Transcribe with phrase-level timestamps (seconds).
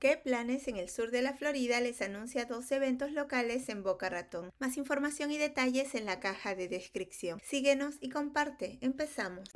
[0.00, 4.08] ¿Qué planes en el sur de la Florida les anuncia dos eventos locales en Boca
[4.08, 4.50] Ratón?
[4.58, 7.38] Más información y detalles en la caja de descripción.
[7.44, 8.78] Síguenos y comparte.
[8.80, 9.50] Empezamos.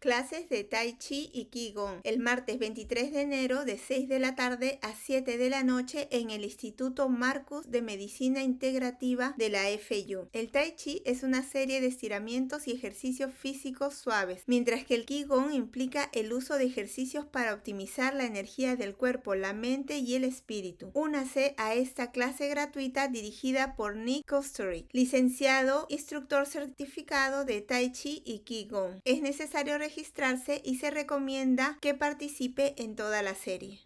[0.00, 4.36] Clases de Tai Chi y Qigong el martes 23 de enero de 6 de la
[4.36, 9.64] tarde a 7 de la noche en el Instituto Marcus de Medicina Integrativa de la
[9.76, 10.28] FU.
[10.32, 15.04] El Tai Chi es una serie de estiramientos y ejercicios físicos suaves, mientras que el
[15.04, 20.14] Qigong implica el uso de ejercicios para optimizar la energía del cuerpo, la mente y
[20.14, 20.92] el espíritu.
[20.94, 28.22] Únase a esta clase gratuita dirigida por Nick Kosterick, licenciado, instructor certificado de Tai Chi
[28.24, 29.00] y Qigong.
[29.04, 33.80] Es necesario registrarse y se recomienda que participe en toda la serie.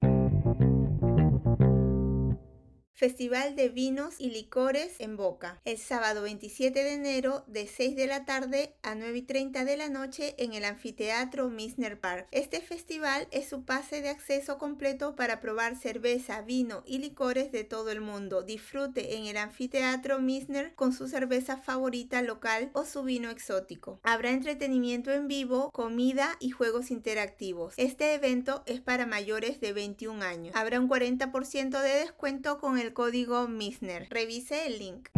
[3.03, 8.07] Festival de Vinos y Licores en Boca, el sábado 27 de enero de 6 de
[8.07, 12.29] la tarde a 9 y 30 de la noche en el anfiteatro Misner Park.
[12.31, 17.65] Este festival es su pase de acceso completo para probar cerveza, vino y licores de
[17.65, 18.45] todo el mundo.
[18.45, 23.99] Disfrute en el anfiteatro Misner con su cerveza favorita local o su vino exótico.
[24.05, 27.75] Habrá entretenimiento en vivo, comida y juegos interactivos.
[27.79, 30.55] Este evento es para mayores de 21 años.
[30.55, 34.09] Habrá un 40% de descuento con código MISNER.
[34.11, 35.09] Revise el link.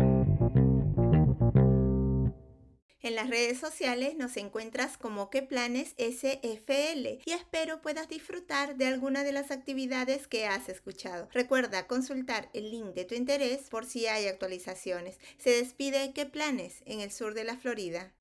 [3.04, 8.86] En las redes sociales nos encuentras como que planes SFL y espero puedas disfrutar de
[8.86, 11.28] alguna de las actividades que has escuchado.
[11.30, 15.18] Recuerda consultar el link de tu interés por si hay actualizaciones.
[15.36, 18.14] Se despide que planes en el sur de la Florida.